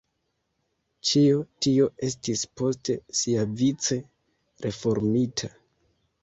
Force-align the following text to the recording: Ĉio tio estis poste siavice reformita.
Ĉio 1.09 1.43
tio 1.65 1.85
estis 2.07 2.41
poste 2.61 2.95
siavice 3.19 3.99
reformita. 4.67 5.53